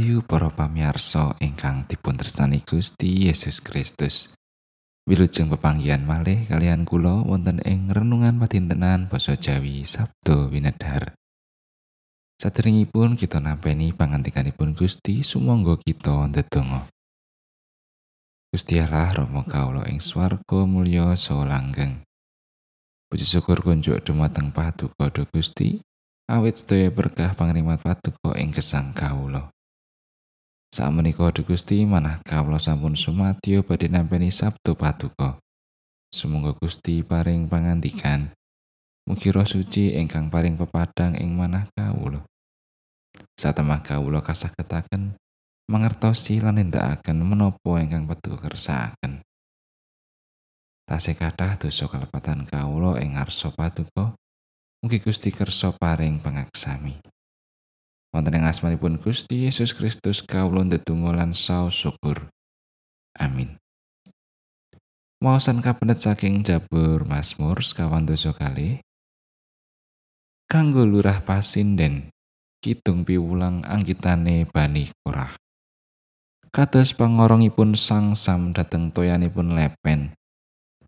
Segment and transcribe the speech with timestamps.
[0.00, 4.32] Rahayu para pamirsa ingkang dipun tresnani Gusti Yesus Kristus.
[5.04, 11.12] Wilujeng pepanggihan malih kalian kula wonten ing renungan padintenan basa Jawi Sabdo Winedhar.
[12.40, 16.88] Saderengipun kita nampeni pangantikanipun Gusti sumangga kita ndedonga.
[18.56, 22.00] Gusti Allah Rama kawula ing swarga mulya saha langgeng.
[23.12, 25.84] Puji syukur kunjuk dumateng Paduka Gusti
[26.24, 29.52] awit sedaya berkah pangrimat Paduka ing gesang kawula.
[30.70, 35.42] Sakmenika Gusti manah kawula sampun sumadyo badhe nampi Sabtu Paduka.
[36.14, 38.30] Sumangga Gusti paring pangandikan.
[39.02, 42.22] Mugi roh suci ingkang paring pepadang ing manah kawula.
[43.34, 45.18] Satemah kawula kasagetaken
[45.66, 49.26] mangertosi lan nindakaken menapa ingkang Paduka kersakaken.
[50.86, 54.14] Tasih kathah dosa kalepatan kawula ing ngarsa Paduka.
[54.86, 56.94] Mugi Gusti kersa paring pangaksami.
[58.10, 62.26] Wonten ing asmanipun Gusti Yesus Kristus kawula ndedonga lan saos syukur.
[63.14, 63.58] Amin.
[65.22, 68.82] Maosan kabenet saking Jabur Mazmur sekawan dosa kali.
[70.50, 72.10] Kanggo lurah pasinden,
[72.58, 75.30] kidung piwulang anggitane bani korah.
[76.50, 80.10] Kados pangorongipun sang sam dateng toyanipun lepen.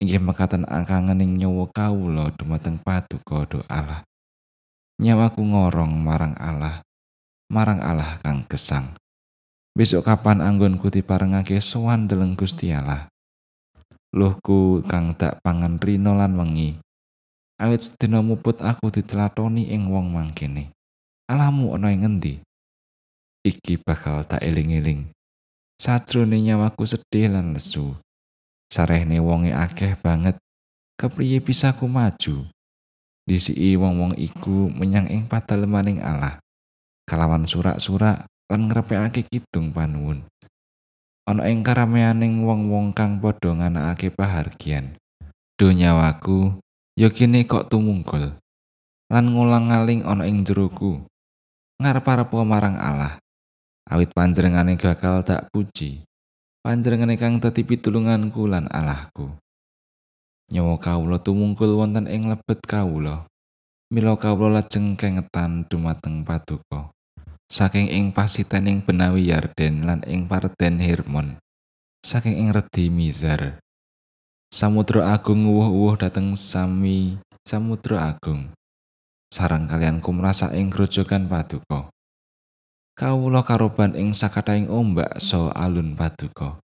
[0.00, 4.00] Inggih mekaten angkangening nyawa kawula dumateng paduka do Allah.
[4.96, 6.80] Nyawaku ngorong marang Allah
[7.50, 8.94] marang Allah kang gesang.
[9.74, 13.10] Besok kapan anggonku diparengake sowan deleng Gusti Allah.
[14.14, 16.78] Lohku kang tak pangan rino lan wengi.
[17.60, 20.70] Awit sedina muput aku ditelatoni ing wong mangkene.
[21.30, 22.42] Alamu ana ing ngendi?
[23.46, 25.10] Iki bakal tak eling-eling.
[25.78, 27.94] Sajrone nyawaku sedih lan lesu.
[28.70, 30.38] Sarehne wonge akeh banget.
[30.98, 32.46] Kepriye bisa ku maju?
[33.24, 36.42] Disiki wong-wong iku menyang ing padalemaning Allah.
[37.10, 40.22] Kalawan surak-surak lan ngrepekake kidung panuwun.
[41.26, 44.94] Ana ing karameaning wong-wong kang padha nganakake pahargian.
[45.58, 46.62] Donyawaku
[46.94, 48.38] ya kene kok tumungkul.
[49.10, 51.02] Lan ngulang-aling ana ing jeroku.
[51.82, 53.18] Ngarep-arep marang Allah.
[53.90, 56.06] Awit panjenengane gagal tak puji.
[56.62, 59.34] Panjenengane kang dadi pitulunganku lan Allahku.
[60.50, 63.26] Nyawa kawula tumungkul wonten ing lebet kawula.
[63.90, 66.94] Mila kawula lajeng kengetan dumateng paduka.
[67.50, 71.42] Saking ing pasitening benawi Yarden lan ing parden Hermon
[72.06, 73.58] saking ing redi Mizar
[74.54, 78.50] Samudra Agung wuh-wuh dateng sami Samudra Agung.
[79.30, 81.86] Sarang kalian kumrasa ing grojogan paduka.
[82.98, 86.58] Kawula karoban ing sakataing ombak so alun paduka.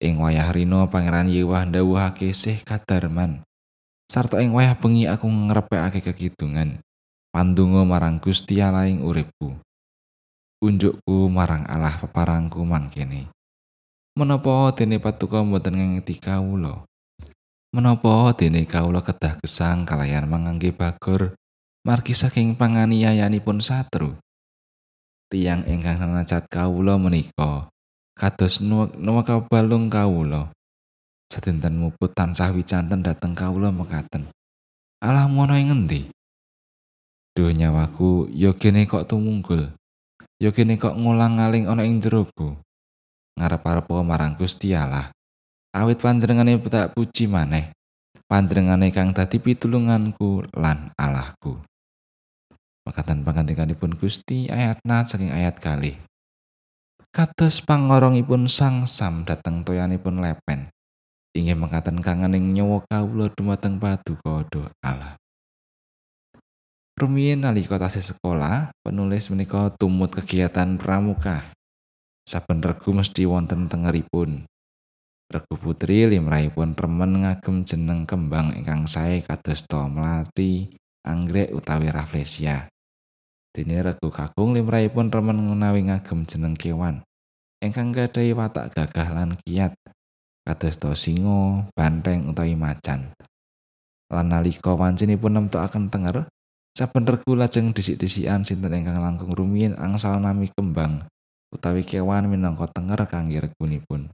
[0.00, 3.44] Ing wayah rino pangeran Yewah ndawuhake sih kadarman
[4.08, 6.80] sarta ing wayah bengi aku ngrepekake kekidungan.
[7.28, 9.65] Pandonga marang Gusti Allah ing uripku
[10.66, 13.30] unjukku marang Allah peparangku mangkene.
[14.18, 16.82] Menapa dene patuko mboten ngengeti kawula?
[17.70, 21.36] Menapa dene kawula kedah gesang kalayan mangangge bagor
[21.86, 24.18] margi saking panganiayanipun satru?
[25.30, 27.70] Tiang ingkang nanacat kawula menika
[28.16, 30.50] kados nuwek balung kawula.
[31.26, 34.30] Sedinten muput tansah wicanten dhateng kawula mekaten.
[35.02, 36.08] Allah mono ing ngendi?
[37.36, 39.76] Donyawaku ya kene kok tumunggul.
[40.36, 42.56] Ya kene kok ngulang-aling ana ing jeroku
[43.36, 45.12] ngarep-arep marang Gusti Allah.
[45.76, 47.68] Awit panjenengane tak puji maneh.
[48.26, 51.60] Panjenengane kang dadi pitulunganku lan Allahku.
[52.88, 56.00] Makatan pangantikanipun Gusti ayat na saking ayat kali
[57.16, 60.68] kados pangorongipun sang sam dateng toyanipun lepen.
[61.32, 64.44] Inggih mengatakan kangening nyawa kawula dumateng paduka
[64.84, 65.16] Allah
[66.96, 71.52] Rumiyin nalika tasih sekolah, penulis menika tumut kegiatan pramuka.
[72.24, 74.48] Saben regu mesti wonten tengeripun.
[75.28, 80.72] Regu putri limrahipun remen ngagem jeneng kembang ingkang sae kados to melati,
[81.04, 82.72] anggrek utawi raflesia.
[83.52, 87.04] Dene regu kakung limrahipun remen menawi ngagem jeneng kewan
[87.64, 89.72] ingkang gadhahi watak gagah lan kiat
[90.46, 93.10] kados to singo, banteng utawi macan.
[94.06, 96.30] Lan nalika wancinipun nemtokaken tenger,
[96.76, 101.08] Saben regu lajeng disik-disikan sinten ingkang langkung rumiyin angsal nami kembang
[101.48, 104.12] utawi kewan minangka tenger kangge regunipun.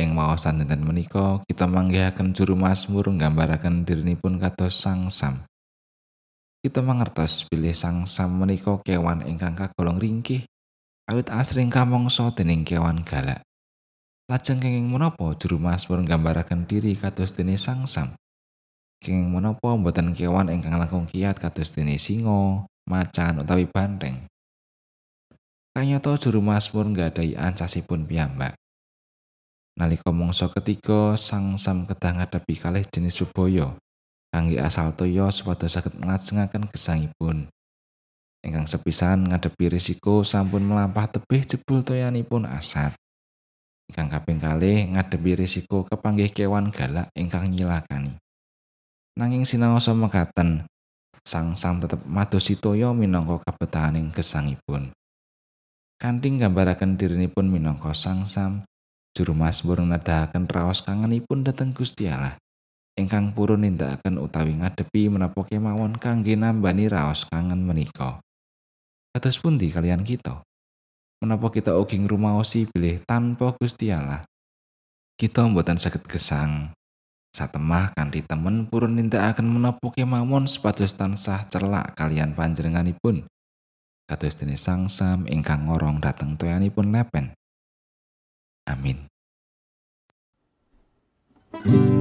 [0.00, 5.44] Ing maosan dinten menika kita manggihaken juru Mazmur nggambaraken dirinipun kados Sang Sam.
[6.64, 10.48] Kita mangertos pilih Sang Sam menika kewan ingkang kagolong ringkih
[11.12, 13.44] awit asring kamangsa dening kewan galak.
[14.32, 18.16] Lajeng kenging menapa juru Mazmur nggambaraken diri kados dene Sang Sam?
[19.00, 24.28] Kenging menapa mboten kewan ingkang langkung kiat kados dene singa, macan utawi banteng.
[25.70, 28.58] kanyata juru Mazmur nggadhahi ancasipun piyambak.
[29.80, 33.72] Nalika mangsa ketiga sang sam kedah ngadepi kalih jenis bebaya
[34.28, 37.48] kangge asal toya supados saged nglajengaken gesangipun.
[38.44, 42.92] Ingkang sepisan ngadepi risiko sampun melampah tebih jebul toyanipun asat.
[43.88, 48.20] Ingkang kaping kalih ngadepi risiko kepanggih kewan galak ingkang nyilakani.
[49.18, 50.66] Nanging sinaosa mekaten,
[51.26, 54.94] sang sam tetep madosi toya minangka kabetahaning gesangipun.
[56.00, 58.64] Kanthi nggambaraken dirinipun minangka sang sam,
[59.12, 62.38] juru Mazmur nedahaken raos kangenipun dhateng Gusti Allah.
[62.96, 68.18] Ingkang purun nindakaken utawi ngadepi menapa kemawon kangge nambani raos kangen menika.
[69.10, 70.42] Kados pundi kalian kita?
[71.20, 74.24] Menapa kita ugi ngrumaosi bilih tanpa Gusti Allah?
[75.20, 76.72] Kita mboten saged gesang.
[77.30, 83.30] Satemah kanthi temen purun nindakaken menapa kemawon supados tansah celak kalian panjenenganipun.
[84.10, 87.30] kados dene sangsam ingkang ngorong dhateng toyanipun lepen.
[88.66, 89.06] Amin.
[91.54, 91.99] Lubering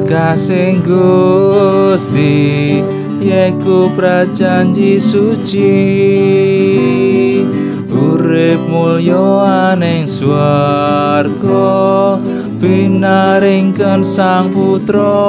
[0.00, 2.80] berkasing Gusti
[3.20, 5.76] Yeku prajanji suci.
[7.92, 12.16] Urip mulya aning swarga
[12.56, 15.20] binaringken sang putra.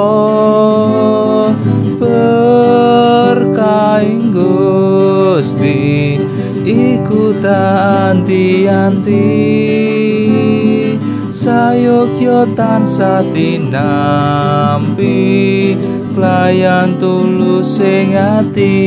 [2.00, 3.12] Berkaing
[4.32, 6.16] Gusti
[6.64, 9.20] iku anti-anti
[11.42, 15.18] sayogya tansah tinampi
[16.14, 18.78] klayan tulus sing ati